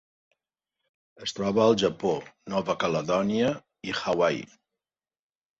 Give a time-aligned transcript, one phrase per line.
[1.27, 2.13] Es troba al Japó,
[2.55, 3.55] Nova Caledònia
[3.91, 4.45] i Hawaii.